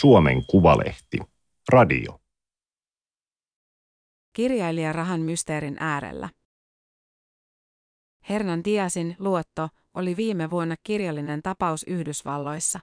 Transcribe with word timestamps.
Suomen 0.00 0.46
Kuvalehti. 0.46 1.18
Radio. 1.68 2.20
Kirjailija 4.32 4.92
rahan 4.92 5.20
mysteerin 5.20 5.76
äärellä. 5.80 6.28
Hernan 8.28 8.64
Diasin 8.64 9.16
luotto 9.18 9.68
oli 9.94 10.16
viime 10.16 10.50
vuonna 10.50 10.74
kirjallinen 10.82 11.42
tapaus 11.42 11.82
Yhdysvalloissa. 11.82 12.80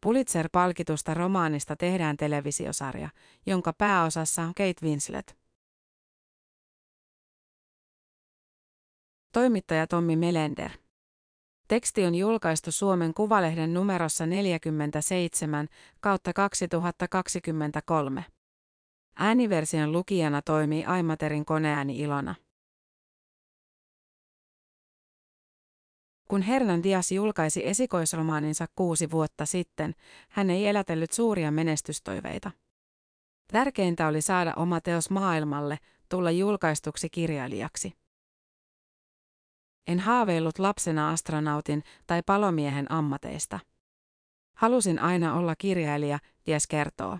Pulitzer-palkitusta 0.00 1.14
romaanista 1.14 1.76
tehdään 1.76 2.16
televisiosarja, 2.16 3.08
jonka 3.46 3.72
pääosassa 3.72 4.42
on 4.42 4.54
Kate 4.54 4.86
Winslet. 4.86 5.38
Toimittaja 9.32 9.86
Tommi 9.86 10.16
Melender. 10.16 10.70
Teksti 11.68 12.06
on 12.06 12.14
julkaistu 12.14 12.72
Suomen 12.72 13.14
Kuvalehden 13.14 13.74
numerossa 13.74 14.26
47 14.26 15.68
kautta 16.00 16.32
2023. 16.32 18.24
Ääniversion 19.16 19.92
lukijana 19.92 20.42
toimii 20.42 20.84
Aimaterin 20.84 21.44
koneääni 21.44 21.98
Ilona. 21.98 22.34
Kun 26.28 26.42
Hernan 26.42 26.82
Dias 26.82 27.12
julkaisi 27.12 27.66
esikoisromaaninsa 27.66 28.66
kuusi 28.74 29.10
vuotta 29.10 29.46
sitten, 29.46 29.94
hän 30.28 30.50
ei 30.50 30.66
elätellyt 30.66 31.12
suuria 31.12 31.50
menestystoiveita. 31.50 32.50
Tärkeintä 33.52 34.06
oli 34.06 34.20
saada 34.20 34.54
oma 34.56 34.80
teos 34.80 35.10
maailmalle, 35.10 35.78
tulla 36.08 36.30
julkaistuksi 36.30 37.10
kirjailijaksi. 37.10 37.92
En 39.88 40.00
haaveillut 40.00 40.58
lapsena 40.58 41.10
astronautin 41.10 41.82
tai 42.06 42.22
palomiehen 42.26 42.92
ammateista. 42.92 43.58
Halusin 44.54 44.98
aina 44.98 45.34
olla 45.34 45.56
kirjailija, 45.56 46.18
Dias 46.46 46.66
kertoo. 46.66 47.18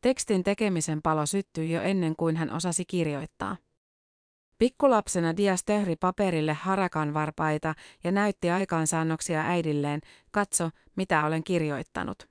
Tekstin 0.00 0.44
tekemisen 0.44 1.02
palo 1.02 1.26
syttyi 1.26 1.72
jo 1.72 1.82
ennen 1.82 2.16
kuin 2.16 2.36
hän 2.36 2.50
osasi 2.50 2.84
kirjoittaa. 2.84 3.56
Pikkulapsena 4.58 5.36
Dias 5.36 5.64
töhri 5.64 5.96
paperille 5.96 6.52
harakan 6.52 7.14
varpaita 7.14 7.74
ja 8.04 8.12
näytti 8.12 8.50
aikaansaannoksia 8.50 9.40
äidilleen, 9.40 10.00
katso, 10.30 10.70
mitä 10.96 11.26
olen 11.26 11.44
kirjoittanut. 11.44 12.28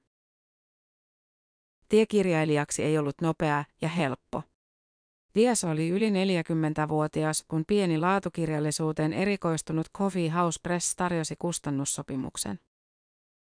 Tie 1.89 2.05
kirjailijaksi 2.05 2.83
ei 2.83 2.97
ollut 2.97 3.21
nopea 3.21 3.65
ja 3.81 3.89
helppo. 3.89 4.43
Dias 5.35 5.63
oli 5.63 5.89
yli 5.89 6.09
40-vuotias, 6.09 7.45
kun 7.47 7.63
pieni 7.67 7.97
laatukirjallisuuteen 7.97 9.13
erikoistunut 9.13 9.87
Coffee 9.97 10.29
House 10.29 10.59
Press 10.63 10.95
tarjosi 10.95 11.35
kustannussopimuksen. 11.39 12.59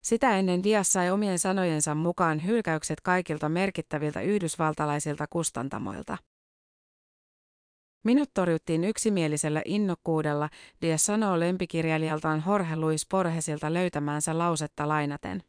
Sitä 0.05 0.39
ennen 0.39 0.63
Dias 0.63 0.93
sai 0.93 1.11
omien 1.11 1.39
sanojensa 1.39 1.95
mukaan 1.95 2.45
hylkäykset 2.47 3.01
kaikilta 3.01 3.49
merkittäviltä 3.49 4.21
yhdysvaltalaisilta 4.21 5.27
kustantamoilta. 5.31 6.19
Minut 8.05 8.31
torjuttiin 8.35 8.85
yksimielisellä 8.85 9.63
innokkuudella, 9.65 10.49
Dias 10.83 11.07
sanoo 11.07 11.41
lempikirjailijaltaan 11.41 12.43
Jorge 12.47 12.77
Luis 12.77 13.07
Borgesilta 13.11 13.75
löytämäänsä 13.75 14.39
lausetta 14.39 14.89
lainaten. 14.89 15.43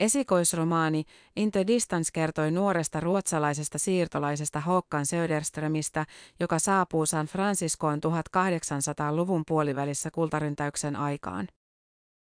Esikoisromaani 0.00 1.04
Into 1.36 1.66
Distance 1.66 2.10
kertoi 2.12 2.50
nuoresta 2.50 3.00
ruotsalaisesta 3.00 3.78
siirtolaisesta 3.78 4.60
Håkan 4.60 5.06
Söderströmistä, 5.06 6.06
joka 6.40 6.58
saapuu 6.58 7.06
San 7.06 7.26
Franciscoon 7.26 7.98
1800-luvun 7.98 9.42
puolivälissä 9.48 10.10
kultaryntäyksen 10.10 10.96
aikaan. 10.96 11.48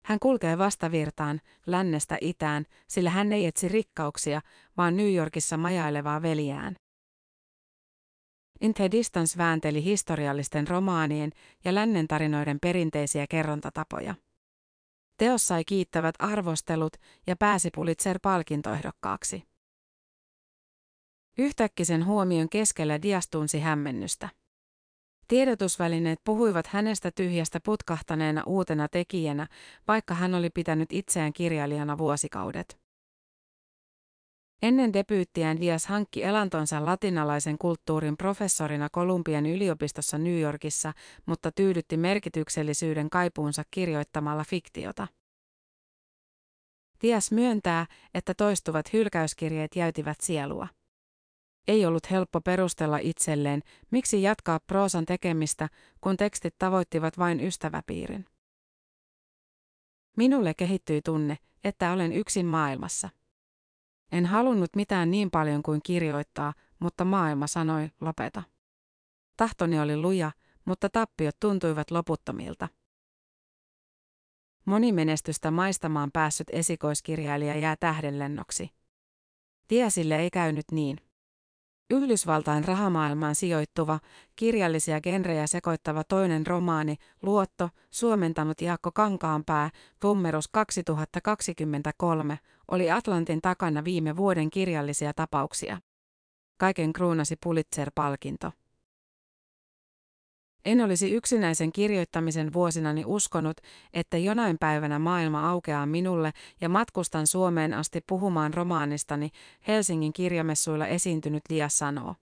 Hän 0.05 0.19
kulkee 0.19 0.57
vastavirtaan, 0.57 1.41
lännestä 1.65 2.17
itään, 2.21 2.65
sillä 2.87 3.09
hän 3.09 3.33
ei 3.33 3.45
etsi 3.45 3.67
rikkauksia, 3.67 4.41
vaan 4.77 4.97
New 4.97 5.13
Yorkissa 5.13 5.57
majailevaa 5.57 6.21
veljään. 6.21 6.75
Inte 8.61 8.91
Distance 8.91 9.37
väänteli 9.37 9.83
historiallisten 9.83 10.67
romaanien 10.67 11.31
ja 11.65 11.75
lännen 11.75 12.07
tarinoiden 12.07 12.59
perinteisiä 12.61 13.25
kerrontatapoja. 13.29 14.15
Teos 15.21 15.47
sai 15.47 15.63
kiittävät 15.65 16.15
arvostelut 16.19 16.93
ja 17.27 17.35
pääsi 17.35 17.69
Pulitzer-palkintoehdokkaaksi. 17.75 19.43
Yhtäkkisen 21.37 22.05
huomion 22.05 22.49
keskellä 22.49 23.01
Dias 23.01 23.27
tunsi 23.29 23.59
hämmennystä. 23.59 24.29
Tiedotusvälineet 25.27 26.19
puhuivat 26.23 26.67
hänestä 26.67 27.11
tyhjästä 27.11 27.59
putkahtaneena 27.65 28.43
uutena 28.45 28.87
tekijänä, 28.87 29.47
vaikka 29.87 30.13
hän 30.13 30.35
oli 30.35 30.49
pitänyt 30.49 30.93
itseään 30.93 31.33
kirjailijana 31.33 31.97
vuosikaudet. 31.97 32.80
Ennen 34.61 34.93
debyyttiään 34.93 35.61
Dias 35.61 35.85
hankki 35.85 36.23
elantonsa 36.23 36.85
latinalaisen 36.85 37.57
kulttuurin 37.57 38.17
professorina 38.17 38.89
Kolumbian 38.91 39.45
yliopistossa 39.45 40.17
New 40.17 40.39
Yorkissa, 40.39 40.93
mutta 41.25 41.51
tyydytti 41.51 41.97
merkityksellisyyden 41.97 43.09
kaipuunsa 43.09 43.63
kirjoittamalla 43.71 44.43
fiktiota. 44.43 45.07
Dias 47.01 47.31
myöntää, 47.31 47.85
että 48.13 48.33
toistuvat 48.33 48.93
hylkäyskirjeet 48.93 49.75
jäytivät 49.75 50.21
sielua. 50.21 50.67
Ei 51.67 51.85
ollut 51.85 52.11
helppo 52.11 52.41
perustella 52.41 52.97
itselleen, 52.97 53.61
miksi 53.91 54.21
jatkaa 54.21 54.59
proosan 54.67 55.05
tekemistä, 55.05 55.69
kun 56.01 56.17
tekstit 56.17 56.55
tavoittivat 56.57 57.17
vain 57.17 57.39
ystäväpiirin. 57.39 58.25
Minulle 60.17 60.53
kehittyi 60.53 61.01
tunne, 61.05 61.37
että 61.63 61.91
olen 61.91 62.13
yksin 62.13 62.45
maailmassa. 62.45 63.09
En 64.11 64.25
halunnut 64.25 64.75
mitään 64.75 65.11
niin 65.11 65.31
paljon 65.31 65.63
kuin 65.63 65.79
kirjoittaa, 65.83 66.53
mutta 66.79 67.05
maailma 67.05 67.47
sanoi, 67.47 67.91
lopeta. 68.01 68.43
Tahtoni 69.37 69.79
oli 69.79 69.97
luja, 69.97 70.31
mutta 70.65 70.89
tappiot 70.89 71.39
tuntuivat 71.39 71.91
loputtomilta. 71.91 72.67
Monimenestystä 74.65 75.51
maistamaan 75.51 76.11
päässyt 76.11 76.47
esikoiskirjailija 76.51 77.57
jää 77.57 77.75
tähdenlennoksi. 77.75 78.69
Tiesille 79.67 80.15
ei 80.15 80.29
käynyt 80.29 80.65
niin. 80.71 80.97
Yhdysvaltain 81.91 82.63
rahamaailmaan 82.63 83.35
sijoittuva, 83.35 83.99
kirjallisia 84.35 85.01
genrejä 85.01 85.47
sekoittava 85.47 86.03
toinen 86.03 86.47
romaani, 86.47 86.95
Luotto, 87.21 87.69
suomentanut 87.91 88.61
Jaakko 88.61 88.91
Kankaanpää, 88.91 89.69
Tummerus 89.99 90.47
2023, 90.47 92.39
oli 92.71 92.91
Atlantin 92.91 93.41
takana 93.41 93.83
viime 93.83 94.17
vuoden 94.17 94.49
kirjallisia 94.49 95.13
tapauksia. 95.13 95.77
Kaiken 96.57 96.93
kruunasi 96.93 97.35
Pulitzer-palkinto. 97.35 98.51
En 100.65 100.81
olisi 100.81 101.11
yksinäisen 101.11 101.71
kirjoittamisen 101.71 102.53
vuosinani 102.53 103.03
uskonut, 103.05 103.57
että 103.93 104.17
jonain 104.17 104.57
päivänä 104.59 104.99
maailma 104.99 105.49
aukeaa 105.49 105.85
minulle 105.85 106.31
ja 106.61 106.69
matkustan 106.69 107.27
Suomeen 107.27 107.73
asti 107.73 108.01
puhumaan 108.07 108.53
romaanistani, 108.53 109.29
Helsingin 109.67 110.13
kirjamessuilla 110.13 110.87
esiintynyt 110.87 111.43
Lia 111.49 111.69
sanoo. 111.69 112.15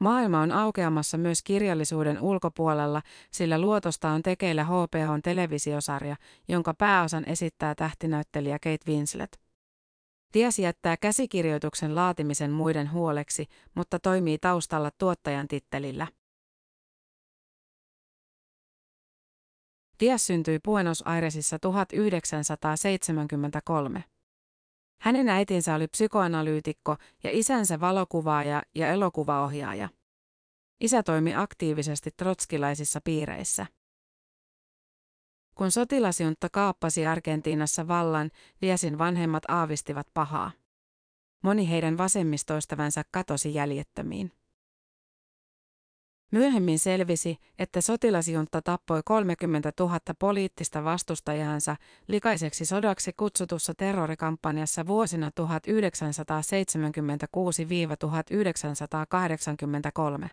Maailma 0.00 0.40
on 0.40 0.52
aukeamassa 0.52 1.18
myös 1.18 1.42
kirjallisuuden 1.42 2.20
ulkopuolella, 2.20 3.02
sillä 3.30 3.58
luotosta 3.58 4.08
on 4.08 4.22
tekeillä 4.22 4.64
HPHn 4.64 5.20
televisiosarja, 5.22 6.16
jonka 6.48 6.74
pääosan 6.74 7.24
esittää 7.28 7.74
tähtinäyttelijä 7.74 8.58
Kate 8.58 8.90
Winslet. 8.92 9.40
Ties 10.32 10.58
jättää 10.58 10.96
käsikirjoituksen 10.96 11.94
laatimisen 11.94 12.50
muiden 12.50 12.92
huoleksi, 12.92 13.46
mutta 13.74 13.98
toimii 13.98 14.38
taustalla 14.38 14.90
tuottajan 14.98 15.48
tittelillä. 15.48 16.06
Dias 20.00 20.26
syntyi 20.26 20.58
Buenos 20.64 21.06
Airesissa 21.06 21.58
1973. 21.58 24.04
Hänen 25.00 25.28
äitinsä 25.28 25.74
oli 25.74 25.88
psykoanalyytikko 25.88 26.96
ja 27.24 27.30
isänsä 27.32 27.80
valokuvaaja 27.80 28.62
ja 28.74 28.88
elokuvaohjaaja. 28.88 29.88
Isä 30.80 31.02
toimi 31.02 31.34
aktiivisesti 31.34 32.10
trotskilaisissa 32.16 33.00
piireissä. 33.04 33.66
Kun 35.54 35.70
sotilasjuntta 35.70 36.48
kaappasi 36.52 37.06
Argentiinassa 37.06 37.88
vallan, 37.88 38.30
Diasin 38.62 38.98
vanhemmat 38.98 39.42
aavistivat 39.48 40.06
pahaa. 40.14 40.50
Moni 41.42 41.70
heidän 41.70 41.98
vasemmistoistavansa 41.98 43.02
katosi 43.10 43.54
jäljettömiin. 43.54 44.32
Myöhemmin 46.34 46.78
selvisi, 46.78 47.36
että 47.58 47.80
sotilasjunta 47.80 48.62
tappoi 48.62 49.00
30 49.04 49.72
000 49.80 49.98
poliittista 50.18 50.84
vastustajansa 50.84 51.76
likaiseksi 52.08 52.64
sodaksi 52.64 53.12
kutsutussa 53.12 53.74
terrorikampanjassa 53.74 54.86
vuosina 54.86 55.30
1976-1983. 60.24 60.28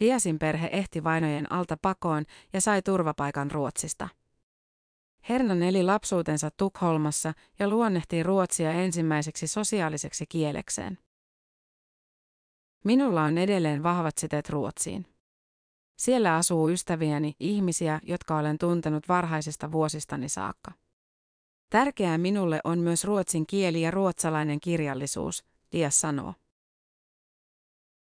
Diasin 0.00 0.38
perhe 0.38 0.68
ehti 0.72 1.04
vainojen 1.04 1.52
alta 1.52 1.76
pakoon 1.82 2.24
ja 2.52 2.60
sai 2.60 2.82
turvapaikan 2.82 3.50
Ruotsista. 3.50 4.08
Hernan 5.28 5.62
eli 5.62 5.82
lapsuutensa 5.82 6.50
Tukholmassa 6.56 7.32
ja 7.58 7.68
luonnehtii 7.68 8.22
ruotsia 8.22 8.72
ensimmäiseksi 8.72 9.46
sosiaaliseksi 9.46 10.24
kielekseen. 10.28 10.98
Minulla 12.84 13.22
on 13.22 13.38
edelleen 13.38 13.82
vahvat 13.82 14.18
siteet 14.18 14.50
Ruotsiin. 14.50 15.06
Siellä 15.98 16.36
asuu 16.36 16.68
ystäviäni, 16.68 17.34
ihmisiä, 17.40 18.00
jotka 18.02 18.38
olen 18.38 18.58
tuntenut 18.58 19.08
varhaisista 19.08 19.72
vuosistani 19.72 20.28
saakka. 20.28 20.72
Tärkeää 21.70 22.18
minulle 22.18 22.60
on 22.64 22.78
myös 22.78 23.04
ruotsin 23.04 23.46
kieli 23.46 23.82
ja 23.82 23.90
ruotsalainen 23.90 24.60
kirjallisuus, 24.60 25.44
Dias 25.72 26.00
sanoo. 26.00 26.34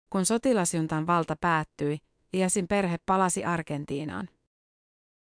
Kun 0.09 0.25
sotilasjuntan 0.25 1.07
valta 1.07 1.35
päättyi, 1.41 1.97
Diasin 2.33 2.67
perhe 2.67 2.97
palasi 3.05 3.45
Argentiinaan. 3.45 4.29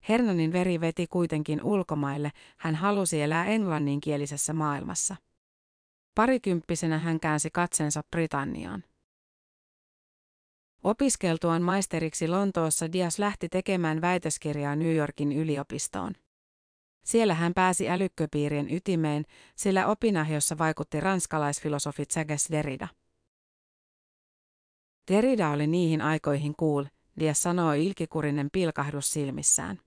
Hernanin 0.08 0.52
veri 0.52 0.80
veti 0.80 1.06
kuitenkin 1.06 1.62
ulkomaille, 1.62 2.30
hän 2.58 2.74
halusi 2.74 3.22
elää 3.22 3.46
englanninkielisessä 3.46 4.52
maailmassa. 4.52 5.16
Parikymppisenä 6.14 6.98
hän 6.98 7.20
käänsi 7.20 7.50
katsensa 7.50 8.02
Britanniaan. 8.10 8.84
Opiskeltuaan 10.84 11.62
maisteriksi 11.62 12.28
Lontoossa 12.28 12.92
Dias 12.92 13.18
lähti 13.18 13.48
tekemään 13.48 14.00
väitöskirjaa 14.00 14.76
New 14.76 14.94
Yorkin 14.94 15.32
yliopistoon. 15.32 16.12
Siellä 17.04 17.34
hän 17.34 17.54
pääsi 17.54 17.90
älykköpiirien 17.90 18.74
ytimeen, 18.74 19.24
sillä 19.56 19.86
opinahjossa 19.86 20.58
vaikutti 20.58 21.00
ranskalaisfilosofi 21.00 22.04
Jacques 22.16 22.48
Derrida. 22.50 22.88
Derrida 25.10 25.50
oli 25.50 25.66
niihin 25.66 26.00
aikoihin 26.02 26.54
cool, 26.56 26.84
Dias 27.20 27.42
sanoi 27.42 27.86
ilkikurinen 27.86 28.48
pilkahdus 28.52 29.12
silmissään. 29.12 29.78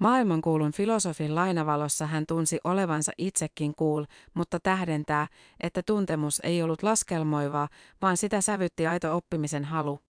Maailmankuulun 0.00 0.72
filosofin 0.72 1.34
lainavalossa 1.34 2.06
hän 2.06 2.26
tunsi 2.26 2.58
olevansa 2.64 3.12
itsekin 3.18 3.74
cool, 3.74 4.04
mutta 4.34 4.60
tähdentää, 4.60 5.26
että 5.60 5.82
tuntemus 5.82 6.40
ei 6.44 6.62
ollut 6.62 6.82
laskelmoivaa, 6.82 7.68
vaan 8.02 8.16
sitä 8.16 8.40
sävytti 8.40 8.86
aito 8.86 9.16
oppimisen 9.16 9.64
halu. 9.64 10.00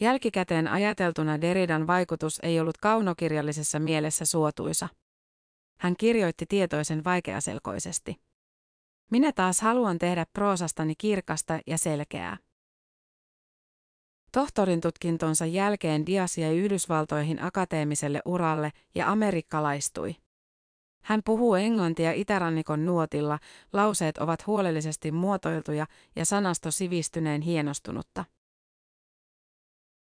Jälkikäteen 0.00 0.68
ajateltuna 0.68 1.40
Deridan 1.40 1.86
vaikutus 1.86 2.38
ei 2.42 2.60
ollut 2.60 2.78
kaunokirjallisessa 2.78 3.78
mielessä 3.78 4.24
suotuisa. 4.24 4.88
Hän 5.80 5.94
kirjoitti 5.98 6.46
tietoisen 6.48 7.04
vaikeaselkoisesti. 7.04 8.16
Minä 9.10 9.32
taas 9.32 9.60
haluan 9.60 9.98
tehdä 9.98 10.26
proosastani 10.32 10.94
kirkasta 10.98 11.60
ja 11.66 11.78
selkeää. 11.78 12.36
Tohtorin 14.32 14.80
tutkintonsa 14.80 15.46
jälkeen 15.46 16.06
Dias 16.06 16.38
jäi 16.38 16.58
Yhdysvaltoihin 16.58 17.42
akateemiselle 17.42 18.22
uralle 18.24 18.72
ja 18.94 19.10
amerikkalaistui. 19.10 20.16
Hän 21.02 21.20
puhuu 21.24 21.54
englantia 21.54 22.12
itärannikon 22.12 22.86
nuotilla, 22.86 23.38
lauseet 23.72 24.18
ovat 24.18 24.46
huolellisesti 24.46 25.12
muotoiltuja 25.12 25.86
ja 26.16 26.24
sanasto 26.24 26.70
sivistyneen 26.70 27.42
hienostunutta. 27.42 28.24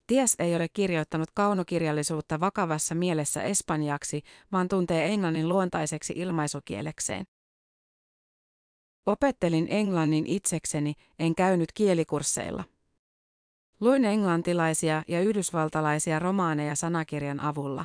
Ties 0.06 0.36
ei 0.38 0.56
ole 0.56 0.68
kirjoittanut 0.72 1.30
kaunokirjallisuutta 1.34 2.40
vakavassa 2.40 2.94
mielessä 2.94 3.42
espanjaksi, 3.42 4.22
vaan 4.52 4.68
tuntee 4.68 5.06
englannin 5.06 5.48
luontaiseksi 5.48 6.12
ilmaisukielekseen. 6.16 7.24
Opettelin 9.06 9.66
englannin 9.70 10.26
itsekseni, 10.26 10.94
en 11.18 11.34
käynyt 11.34 11.72
kielikursseilla. 11.72 12.64
Luin 13.80 14.04
englantilaisia 14.04 15.02
ja 15.08 15.20
yhdysvaltalaisia 15.20 16.18
romaaneja 16.18 16.76
sanakirjan 16.76 17.40
avulla. 17.40 17.84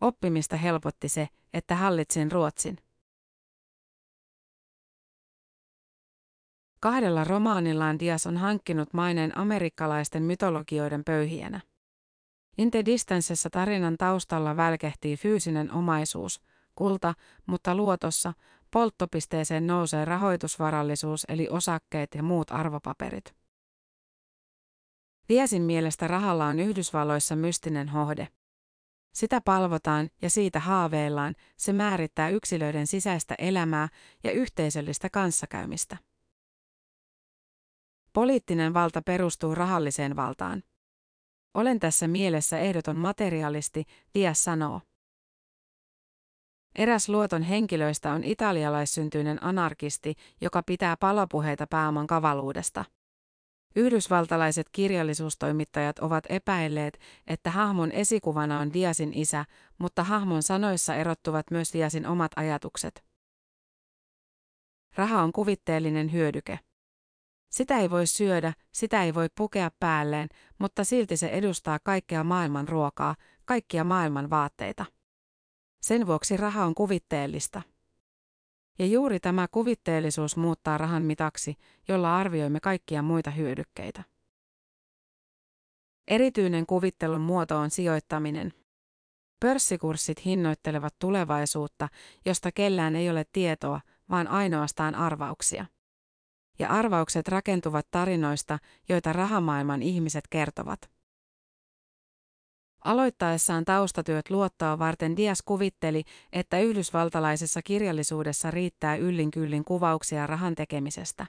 Oppimista 0.00 0.56
helpotti 0.56 1.08
se, 1.08 1.28
että 1.52 1.74
hallitsin 1.76 2.32
ruotsin. 2.32 2.78
Kahdella 6.80 7.24
romaanillaan 7.24 7.98
Dias 7.98 8.26
on 8.26 8.36
hankkinut 8.36 8.94
maineen 8.94 9.38
amerikkalaisten 9.38 10.22
mytologioiden 10.22 11.04
pöyhienä. 11.04 11.60
Inte 12.58 12.84
Distancessa 12.84 13.50
tarinan 13.50 13.96
taustalla 13.96 14.56
välkehtii 14.56 15.16
fyysinen 15.16 15.72
omaisuus, 15.72 16.40
kulta, 16.74 17.14
mutta 17.46 17.74
luotossa 17.74 18.32
polttopisteeseen 18.70 19.66
nousee 19.66 20.04
rahoitusvarallisuus 20.04 21.24
eli 21.28 21.48
osakkeet 21.48 22.14
ja 22.14 22.22
muut 22.22 22.50
arvopaperit. 22.50 23.37
Diasin 25.28 25.62
mielestä 25.62 26.08
rahalla 26.08 26.46
on 26.46 26.58
Yhdysvalloissa 26.58 27.36
mystinen 27.36 27.88
hohde. 27.88 28.28
Sitä 29.14 29.40
palvotaan 29.40 30.10
ja 30.22 30.30
siitä 30.30 30.60
haaveillaan, 30.60 31.34
se 31.56 31.72
määrittää 31.72 32.28
yksilöiden 32.28 32.86
sisäistä 32.86 33.34
elämää 33.38 33.88
ja 34.24 34.32
yhteisöllistä 34.32 35.10
kanssakäymistä. 35.10 35.96
Poliittinen 38.12 38.74
valta 38.74 39.02
perustuu 39.02 39.54
rahalliseen 39.54 40.16
valtaan. 40.16 40.62
Olen 41.54 41.80
tässä 41.80 42.08
mielessä 42.08 42.58
ehdoton 42.58 42.96
materialisti, 42.96 43.84
Dias 44.14 44.44
sanoo. 44.44 44.80
Eräs 46.74 47.08
luoton 47.08 47.42
henkilöistä 47.42 48.12
on 48.12 48.24
italialaissyntyinen 48.24 49.44
anarkisti, 49.44 50.14
joka 50.40 50.62
pitää 50.62 50.96
palopuheita 50.96 51.66
pääoman 51.66 52.06
kavaluudesta. 52.06 52.84
Yhdysvaltalaiset 53.78 54.68
kirjallisuustoimittajat 54.72 55.98
ovat 55.98 56.24
epäilleet, 56.28 57.00
että 57.26 57.50
hahmon 57.50 57.92
esikuvana 57.92 58.60
on 58.60 58.72
Diasin 58.72 59.12
isä, 59.14 59.44
mutta 59.78 60.04
hahmon 60.04 60.42
sanoissa 60.42 60.94
erottuvat 60.94 61.50
myös 61.50 61.72
Diasin 61.72 62.06
omat 62.06 62.32
ajatukset. 62.36 63.04
Raha 64.96 65.22
on 65.22 65.32
kuvitteellinen 65.32 66.12
hyödyke. 66.12 66.58
Sitä 67.50 67.78
ei 67.78 67.90
voi 67.90 68.06
syödä, 68.06 68.52
sitä 68.72 69.02
ei 69.02 69.14
voi 69.14 69.28
pukea 69.34 69.70
päälleen, 69.80 70.28
mutta 70.58 70.84
silti 70.84 71.16
se 71.16 71.28
edustaa 71.28 71.78
kaikkea 71.78 72.24
maailman 72.24 72.68
ruokaa, 72.68 73.14
kaikkia 73.44 73.84
maailman 73.84 74.30
vaatteita. 74.30 74.84
Sen 75.82 76.06
vuoksi 76.06 76.36
raha 76.36 76.64
on 76.64 76.74
kuvitteellista. 76.74 77.62
Ja 78.78 78.86
juuri 78.86 79.20
tämä 79.20 79.48
kuvitteellisuus 79.48 80.36
muuttaa 80.36 80.78
rahan 80.78 81.02
mitaksi, 81.02 81.54
jolla 81.88 82.16
arvioimme 82.16 82.60
kaikkia 82.60 83.02
muita 83.02 83.30
hyödykkeitä. 83.30 84.02
Erityinen 86.08 86.66
kuvittelun 86.66 87.20
muoto 87.20 87.56
on 87.56 87.70
sijoittaminen. 87.70 88.52
Pörssikurssit 89.40 90.24
hinnoittelevat 90.24 90.94
tulevaisuutta, 90.98 91.88
josta 92.26 92.52
kellään 92.52 92.96
ei 92.96 93.10
ole 93.10 93.24
tietoa, 93.32 93.80
vaan 94.10 94.28
ainoastaan 94.28 94.94
arvauksia 94.94 95.66
ja 96.58 96.68
arvaukset 96.68 97.28
rakentuvat 97.28 97.86
tarinoista, 97.90 98.58
joita 98.88 99.12
rahamaailman 99.12 99.82
ihmiset 99.82 100.24
kertovat. 100.30 100.90
Aloittaessaan 102.84 103.64
taustatyöt 103.64 104.30
luottoa 104.30 104.78
varten 104.78 105.16
Dias 105.16 105.42
kuvitteli, 105.42 106.04
että 106.32 106.60
yhdysvaltalaisessa 106.60 107.62
kirjallisuudessa 107.62 108.50
riittää 108.50 108.96
yllin 108.96 109.64
kuvauksia 109.64 110.26
rahan 110.26 110.54
tekemisestä. 110.54 111.26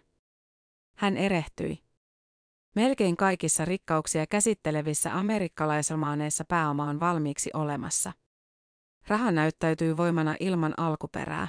Hän 0.98 1.18
erehtyi. 1.18 1.80
Melkein 2.76 3.18
kaikissa 3.18 3.66
rikkauksia 3.66 4.28
käsittelevissä 4.28 5.18
amerikkalaisromaaneissa 5.18 6.46
pääoma 6.48 6.84
on 6.90 7.00
valmiiksi 7.00 7.50
olemassa. 7.54 8.14
Raha 9.08 9.32
näyttäytyy 9.32 9.98
voimana 9.98 10.36
ilman 10.40 10.74
alkuperää. 10.78 11.48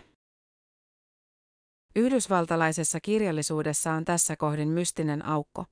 Yhdysvaltalaisessa 1.96 3.00
kirjallisuudessa 3.00 3.92
on 3.92 4.04
tässä 4.04 4.36
kohdin 4.36 4.68
mystinen 4.68 5.24
aukko. 5.24 5.64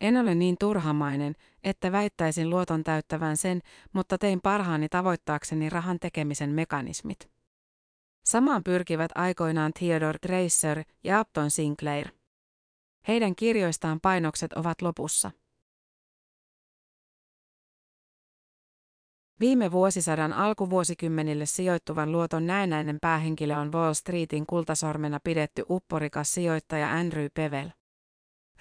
En 0.00 0.16
ole 0.16 0.34
niin 0.34 0.56
turhamainen, 0.60 1.34
että 1.64 1.92
väittäisin 1.92 2.50
luoton 2.50 2.84
täyttävän 2.84 3.36
sen, 3.36 3.60
mutta 3.92 4.18
tein 4.18 4.40
parhaani 4.40 4.88
tavoittaakseni 4.88 5.70
rahan 5.70 5.98
tekemisen 6.00 6.50
mekanismit. 6.50 7.30
Samaan 8.24 8.64
pyrkivät 8.64 9.10
aikoinaan 9.14 9.72
Theodore 9.72 10.18
Dreiser 10.26 10.82
ja 11.04 11.20
Upton 11.20 11.50
Sinclair. 11.50 12.08
Heidän 13.08 13.36
kirjoistaan 13.36 14.00
painokset 14.00 14.52
ovat 14.52 14.82
lopussa. 14.82 15.30
Viime 19.40 19.72
vuosisadan 19.72 20.32
alkuvuosikymmenille 20.32 21.46
sijoittuvan 21.46 22.12
luoton 22.12 22.46
näennäinen 22.46 22.98
päähenkilö 23.00 23.56
on 23.56 23.72
Wall 23.72 23.94
Streetin 23.94 24.46
kultasormena 24.46 25.20
pidetty 25.24 25.64
upporikas 25.70 26.34
sijoittaja 26.34 26.92
Andrew 26.92 27.26
Pevel. 27.34 27.68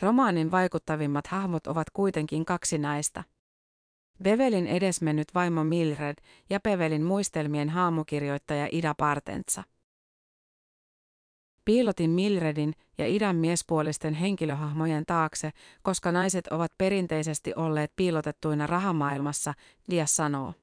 Romaanin 0.02 0.52
vaikuttavimmat 0.52 1.28
hahmot 1.28 1.68
ovat 1.68 1.90
kuitenkin 1.90 2.46
kaksi 2.46 2.78
näistä. 2.78 3.24
Bevelin 4.24 4.68
edesmennyt 4.68 5.28
vaimo 5.36 5.64
Mildred 5.64 6.16
ja 6.50 6.60
Pevelin 6.60 7.04
muistelmien 7.04 7.70
haamukirjoittaja 7.70 8.68
Ida 8.72 8.96
Partentsa. 8.98 9.64
Piilotin 11.66 12.10
Mildredin 12.10 12.74
ja 12.98 13.08
idän 13.08 13.36
miespuolisten 13.36 14.14
henkilöhahmojen 14.14 15.06
taakse, 15.06 15.52
koska 15.82 16.12
naiset 16.12 16.48
ovat 16.48 16.72
perinteisesti 16.78 17.54
olleet 17.56 17.94
piilotettuina 17.96 18.68
rahamaailmassa, 18.68 19.54
Dias 19.90 20.16
sanoo. 20.16 20.54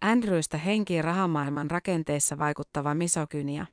Andrewsta 0.00 0.58
henkii 0.58 1.02
rahamaailman 1.02 1.70
rakenteissa 1.70 2.38
vaikuttava 2.38 2.94
misokynia. 2.94 3.66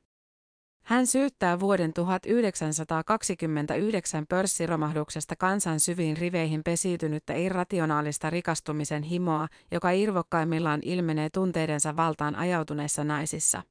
Hän 0.82 1.06
syyttää 1.06 1.60
vuoden 1.60 1.92
1929 1.92 4.26
pörssiromahduksesta 4.28 5.36
kansan 5.36 5.80
syviin 5.80 6.16
riveihin 6.16 6.62
pesiytynyttä 6.64 7.34
irrationaalista 7.34 8.30
rikastumisen 8.30 9.02
himoa, 9.02 9.48
joka 9.70 9.90
irvokkaimmillaan 9.90 10.80
ilmenee 10.84 11.30
tunteidensa 11.30 11.96
valtaan 11.96 12.36
ajautuneissa 12.36 13.04
naisissa. 13.04 13.62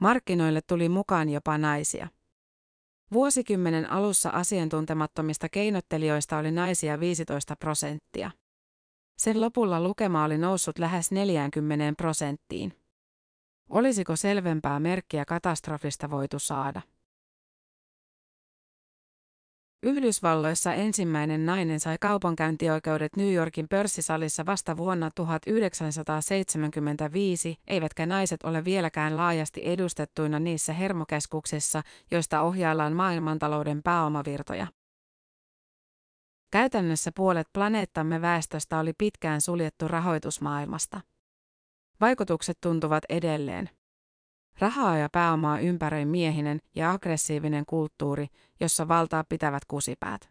Markkinoille 0.00 0.60
tuli 0.66 0.88
mukaan 0.88 1.28
jopa 1.28 1.58
naisia. 1.58 2.08
Vuosikymmenen 3.12 3.90
alussa 3.90 4.30
asiantuntemattomista 4.30 5.48
keinottelijoista 5.48 6.38
oli 6.38 6.50
naisia 6.50 7.00
15 7.00 7.56
prosenttia. 7.56 8.30
Sen 9.18 9.40
lopulla 9.40 9.80
lukema 9.80 10.24
oli 10.24 10.38
noussut 10.38 10.78
lähes 10.78 11.12
40 11.12 11.94
prosenttiin. 11.96 12.87
Olisiko 13.68 14.16
selvempää 14.16 14.80
merkkiä 14.80 15.24
katastrofista 15.24 16.10
voitu 16.10 16.38
saada? 16.38 16.82
Yhdysvalloissa 19.82 20.74
ensimmäinen 20.74 21.46
nainen 21.46 21.80
sai 21.80 21.96
kaupankäyntioikeudet 22.00 23.16
New 23.16 23.34
Yorkin 23.34 23.68
pörssisalissa 23.68 24.46
vasta 24.46 24.76
vuonna 24.76 25.10
1975, 25.14 27.56
eivätkä 27.66 28.06
naiset 28.06 28.42
ole 28.42 28.64
vieläkään 28.64 29.16
laajasti 29.16 29.60
edustettuina 29.64 30.38
niissä 30.38 30.72
hermokeskuksissa, 30.72 31.82
joista 32.10 32.40
ohjaillaan 32.40 32.92
maailmantalouden 32.92 33.82
pääomavirtoja. 33.82 34.66
Käytännössä 36.50 37.10
puolet 37.14 37.48
planeettamme 37.52 38.20
väestöstä 38.20 38.78
oli 38.78 38.92
pitkään 38.98 39.40
suljettu 39.40 39.88
rahoitusmaailmasta. 39.88 41.00
Vaikutukset 42.00 42.58
tuntuvat 42.60 43.04
edelleen. 43.08 43.70
Rahaa 44.58 44.98
ja 44.98 45.08
pääomaa 45.12 45.58
ympäröi 45.58 46.04
miehinen 46.04 46.60
ja 46.74 46.90
aggressiivinen 46.92 47.66
kulttuuri, 47.66 48.26
jossa 48.60 48.88
valtaa 48.88 49.24
pitävät 49.28 49.64
kusipäät. 49.64 50.30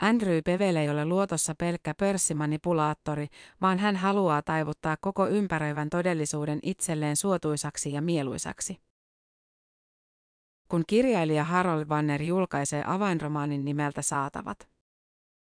Andrew 0.00 0.38
Bevel 0.44 0.76
ei 0.76 0.90
ole 0.90 1.04
luotossa 1.04 1.54
pelkkä 1.58 1.94
pörssimanipulaattori, 1.94 3.26
vaan 3.60 3.78
hän 3.78 3.96
haluaa 3.96 4.42
taivuttaa 4.42 4.96
koko 5.00 5.28
ympäröivän 5.28 5.90
todellisuuden 5.90 6.58
itselleen 6.62 7.16
suotuisaksi 7.16 7.92
ja 7.92 8.02
mieluisaksi. 8.02 8.80
Kun 10.68 10.84
kirjailija 10.86 11.44
Harold 11.44 11.84
Wanner 11.84 12.22
julkaisee 12.22 12.84
avainromaanin 12.86 13.64
nimeltä 13.64 14.02
Saatavat, 14.02 14.68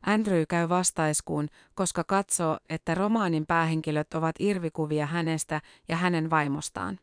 Andrew 0.07 0.43
käy 0.49 0.69
vastaiskuun, 0.69 1.49
koska 1.75 2.05
katsoo, 2.05 2.59
että 2.69 2.95
romaanin 2.95 3.47
päähenkilöt 3.47 4.15
ovat 4.15 4.37
irvikuvia 4.39 5.07
hänestä 5.07 5.61
ja 5.89 5.97
hänen 5.97 6.31
vaimostaan. 6.31 6.99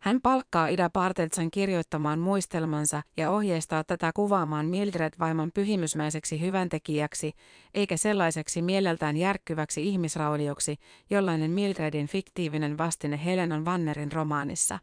Hän 0.00 0.20
palkkaa 0.20 0.68
Ida 0.68 0.90
Parteltsan 0.90 1.50
kirjoittamaan 1.50 2.18
muistelmansa 2.18 3.02
ja 3.16 3.30
ohjeistaa 3.30 3.84
tätä 3.84 4.12
kuvaamaan 4.14 4.66
Mildred-vaimon 4.66 5.50
pyhimysmäiseksi 5.54 6.40
hyväntekijäksi, 6.40 7.32
eikä 7.74 7.96
sellaiseksi 7.96 8.62
mieleltään 8.62 9.16
järkkyväksi 9.16 9.88
ihmisraulioksi, 9.88 10.76
jollainen 11.10 11.50
Mildredin 11.50 12.06
fiktiivinen 12.06 12.78
vastine 12.78 13.24
Helenan 13.24 13.64
Vannerin 13.64 14.12
romaanissa. 14.12 14.78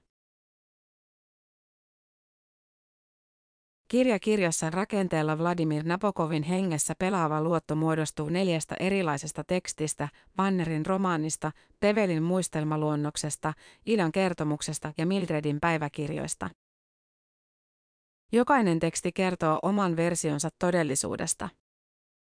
Kirja 3.92 4.20
kirjassa 4.20 4.70
rakenteella 4.70 5.38
Vladimir 5.38 5.84
Nabokovin 5.86 6.44
hengessä 6.44 6.94
pelaava 7.00 7.42
luotto 7.42 7.76
muodostuu 7.76 8.30
neljästä 8.30 8.76
erilaisesta 8.80 9.44
tekstistä, 9.44 10.10
Vannerin 10.38 10.86
romaanista, 10.86 11.52
Pevelin 11.80 12.24
muistelmaluonnoksesta, 12.24 13.54
Idan 13.86 14.12
kertomuksesta 14.12 14.94
ja 14.98 15.06
Mildredin 15.06 15.60
päiväkirjoista. 15.60 16.50
Jokainen 18.32 18.80
teksti 18.80 19.12
kertoo 19.12 19.60
oman 19.62 19.96
versionsa 19.96 20.50
todellisuudesta. 20.60 21.50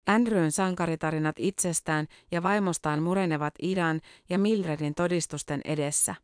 Andrewn 0.08 0.52
sankaritarinat 0.52 1.36
itsestään 1.40 2.08
ja 2.32 2.44
vaimostaan 2.44 3.04
murenevat 3.04 3.54
Idan 3.62 4.02
ja 4.30 4.40
Mildredin 4.40 4.96
todistusten 4.96 5.62
edessä. 5.66 6.16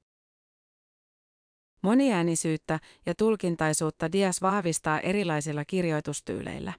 Moniäänisyyttä 1.85 2.79
ja 3.05 3.15
tulkintaisuutta 3.15 4.11
Dias 4.11 4.41
vahvistaa 4.41 4.99
erilaisilla 4.99 5.65
kirjoitustyyleillä. 5.65 6.73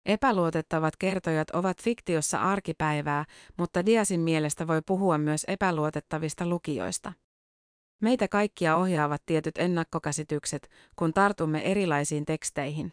Epäluotettavat 0.08 0.96
kertojat 0.96 1.50
ovat 1.50 1.82
fiktiossa 1.82 2.38
arkipäivää, 2.38 3.24
mutta 3.56 3.86
Diasin 3.86 4.20
mielestä 4.20 4.66
voi 4.66 4.82
puhua 4.86 5.18
myös 5.18 5.44
epäluotettavista 5.48 6.46
lukijoista. 6.46 7.12
Meitä 8.00 8.28
kaikkia 8.28 8.76
ohjaavat 8.76 9.22
tietyt 9.26 9.58
ennakkokäsitykset, 9.58 10.70
kun 10.96 11.12
tartumme 11.12 11.70
erilaisiin 11.70 12.24
teksteihin. 12.24 12.92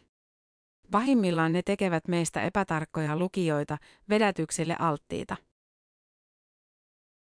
Pahimmillaan 0.90 1.52
ne 1.52 1.62
tekevät 1.62 2.08
meistä 2.08 2.42
epätarkkoja 2.42 3.18
lukijoita, 3.18 3.78
vedätyksille 4.08 4.76
alttiita. 4.78 5.36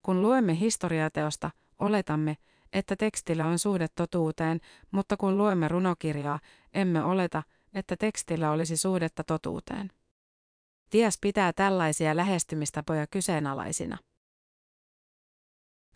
Kun 0.02 0.22
luemme 0.22 0.60
historiateosta, 0.60 1.50
oletamme, 1.78 2.36
että 2.72 2.96
tekstillä 2.96 3.46
on 3.46 3.58
suhde 3.58 3.86
totuuteen, 3.94 4.60
mutta 4.90 5.16
kun 5.16 5.38
luemme 5.38 5.68
runokirjaa, 5.68 6.38
emme 6.74 7.04
oleta, 7.04 7.42
että 7.74 7.96
tekstillä 7.96 8.50
olisi 8.50 8.76
suhdetta 8.76 9.24
totuuteen. 9.24 9.90
Ties 10.90 11.18
pitää 11.20 11.52
tällaisia 11.52 12.16
lähestymistapoja 12.16 13.06
kyseenalaisina. 13.06 13.98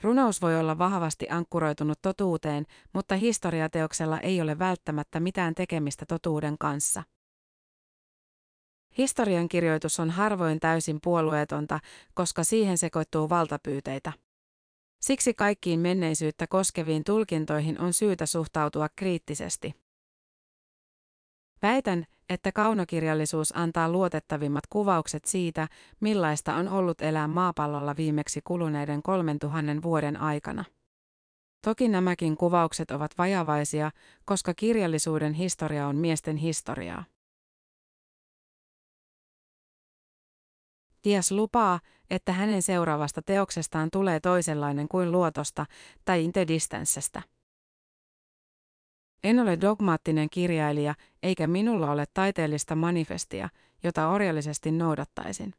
Runous 0.02 0.42
voi 0.42 0.60
olla 0.60 0.78
vahvasti 0.78 1.26
ankkuroitunut 1.30 1.98
totuuteen, 2.02 2.66
mutta 2.92 3.16
historiateoksella 3.16 4.20
ei 4.20 4.40
ole 4.40 4.58
välttämättä 4.58 5.20
mitään 5.20 5.54
tekemistä 5.54 6.06
totuuden 6.06 6.56
kanssa. 6.58 7.02
Historiankirjoitus 8.98 10.00
on 10.00 10.10
harvoin 10.10 10.60
täysin 10.60 10.98
puolueetonta, 11.02 11.80
koska 12.14 12.44
siihen 12.44 12.78
sekoittuu 12.78 13.28
valtapyyteitä. 13.28 14.12
Siksi 15.00 15.34
kaikkiin 15.34 15.80
menneisyyttä 15.80 16.46
koskeviin 16.46 17.04
tulkintoihin 17.04 17.80
on 17.80 17.92
syytä 17.92 18.26
suhtautua 18.26 18.88
kriittisesti. 18.96 19.83
Väitän, 21.64 22.04
että 22.28 22.52
kaunokirjallisuus 22.52 23.56
antaa 23.56 23.88
luotettavimmat 23.88 24.66
kuvaukset 24.66 25.24
siitä, 25.24 25.68
millaista 26.00 26.54
on 26.54 26.68
ollut 26.68 27.00
elää 27.00 27.28
maapallolla 27.28 27.96
viimeksi 27.96 28.40
kuluneiden 28.44 29.02
3000 29.02 29.82
vuoden 29.82 30.20
aikana. 30.20 30.64
Toki 31.64 31.88
nämäkin 31.88 32.36
kuvaukset 32.36 32.90
ovat 32.90 33.10
vajavaisia, 33.18 33.90
koska 34.24 34.54
kirjallisuuden 34.54 35.32
historia 35.32 35.86
on 35.86 35.96
miesten 35.96 36.36
historiaa. 36.36 37.04
Dias 41.04 41.32
lupaa, 41.32 41.80
että 42.10 42.32
hänen 42.32 42.62
seuraavasta 42.62 43.22
teoksestaan 43.22 43.88
tulee 43.90 44.20
toisenlainen 44.20 44.88
kuin 44.88 45.12
luotosta 45.12 45.66
tai 46.04 46.24
intedistancestä. 46.24 47.22
En 49.24 49.40
ole 49.40 49.60
dogmaattinen 49.60 50.30
kirjailija, 50.30 50.94
eikä 51.22 51.46
minulla 51.46 51.90
ole 51.90 52.04
taiteellista 52.14 52.74
manifestia, 52.74 53.48
jota 53.82 54.08
orjallisesti 54.08 54.72
noudattaisin. 54.72 55.54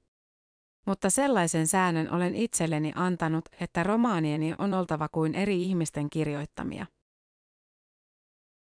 Mutta 0.86 1.10
sellaisen 1.10 1.68
säännön 1.68 2.12
olen 2.14 2.36
itselleni 2.36 2.92
antanut, 2.96 3.46
että 3.60 3.84
romaanieni 3.84 4.54
on 4.58 4.74
oltava 4.74 5.10
kuin 5.10 5.36
eri 5.36 5.64
ihmisten 5.64 6.10
kirjoittamia. 6.10 6.86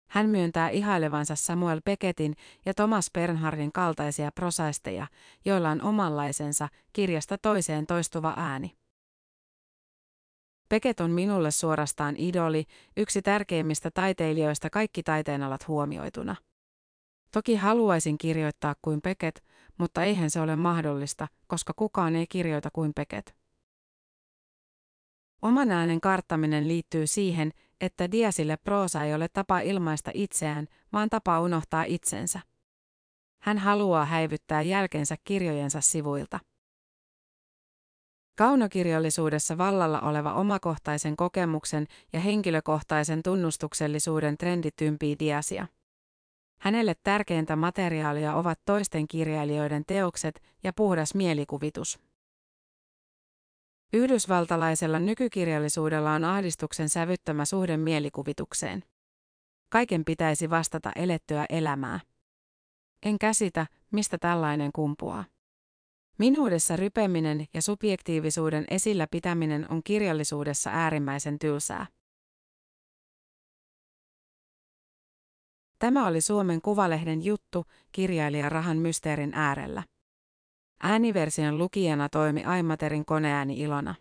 Hän 0.09 0.29
myöntää 0.29 0.69
ihailevansa 0.69 1.35
Samuel 1.35 1.81
Beckettin 1.85 2.35
ja 2.65 2.73
Thomas 2.73 3.09
Bernhardin 3.13 3.71
kaltaisia 3.71 4.31
prosaisteja, 4.31 5.07
joilla 5.45 5.69
on 5.69 5.81
omanlaisensa 5.81 6.69
kirjasta 6.93 7.37
toiseen 7.37 7.85
toistuva 7.85 8.33
ääni. 8.37 8.75
Beckett 10.69 10.99
on 10.99 11.11
minulle 11.11 11.51
suorastaan 11.51 12.15
idoli, 12.17 12.65
yksi 12.97 13.21
tärkeimmistä 13.21 13.91
taiteilijoista 13.91 14.69
kaikki 14.69 15.03
taiteenalat 15.03 15.67
huomioituna. 15.67 16.35
Toki 17.31 17.55
haluaisin 17.55 18.17
kirjoittaa 18.17 18.75
kuin 18.81 19.01
Beckett, 19.01 19.37
mutta 19.77 20.03
eihän 20.03 20.29
se 20.29 20.41
ole 20.41 20.55
mahdollista, 20.55 21.27
koska 21.47 21.73
kukaan 21.75 22.15
ei 22.15 22.27
kirjoita 22.27 22.69
kuin 22.73 22.93
Beckett. 22.93 23.29
Oman 25.41 25.71
äänen 25.71 26.01
karttaminen 26.01 26.67
liittyy 26.67 27.07
siihen, 27.07 27.51
että 27.81 28.11
Diasille 28.11 28.57
proosa 28.57 29.03
ei 29.03 29.13
ole 29.13 29.27
tapa 29.27 29.59
ilmaista 29.59 30.11
itseään, 30.13 30.67
vaan 30.93 31.09
tapa 31.09 31.39
unohtaa 31.39 31.83
itsensä. 31.83 32.39
Hän 33.41 33.57
haluaa 33.57 34.05
häivyttää 34.05 34.61
jälkensä 34.61 35.15
kirjojensa 35.23 35.81
sivuilta. 35.81 36.39
Kaunokirjallisuudessa 38.37 39.57
vallalla 39.57 40.01
oleva 40.01 40.33
omakohtaisen 40.33 41.15
kokemuksen 41.15 41.87
ja 42.13 42.19
henkilökohtaisen 42.19 43.23
tunnustuksellisuuden 43.23 44.37
trendi 44.37 44.69
tympii 44.75 45.15
Diasia. 45.19 45.67
Hänelle 46.59 46.95
tärkeintä 47.03 47.55
materiaalia 47.55 48.35
ovat 48.35 48.59
toisten 48.65 49.07
kirjailijoiden 49.07 49.83
teokset 49.87 50.41
ja 50.63 50.73
puhdas 50.73 51.15
mielikuvitus. 51.15 51.99
Yhdysvaltalaisella 53.93 54.99
nykykirjallisuudella 54.99 56.11
on 56.11 56.23
ahdistuksen 56.23 56.89
sävyttämä 56.89 57.45
suhde 57.45 57.77
mielikuvitukseen. 57.77 58.83
Kaiken 59.69 60.05
pitäisi 60.05 60.49
vastata 60.49 60.91
elettyä 60.95 61.45
elämää. 61.49 61.99
En 63.03 63.19
käsitä, 63.19 63.67
mistä 63.91 64.17
tällainen 64.17 64.71
kumpuaa. 64.71 65.23
Minuudessa 66.17 66.75
rypeminen 66.75 67.47
ja 67.53 67.61
subjektiivisuuden 67.61 68.65
esillä 68.69 69.07
pitäminen 69.11 69.71
on 69.71 69.83
kirjallisuudessa 69.83 70.69
äärimmäisen 70.69 71.39
tylsää. 71.39 71.87
Tämä 75.79 76.07
oli 76.07 76.21
Suomen 76.21 76.61
Kuvalehden 76.61 77.25
juttu 77.25 77.65
kirjailija 77.91 78.49
Rahan 78.49 78.77
mysteerin 78.77 79.33
äärellä. 79.33 79.83
Ääniversion 80.83 81.57
lukijana 81.57 82.09
toimi 82.09 82.43
Aimaterin 82.43 83.05
koneääni 83.05 83.59
Ilona. 83.59 83.95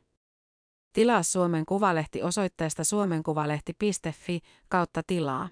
Tilaa 0.92 1.22
Suomen 1.22 1.66
Kuvalehti 1.66 2.22
osoitteesta 2.22 2.84
suomenkuvalehti.fi 2.84 4.40
kautta 4.68 5.02
tilaa. 5.06 5.48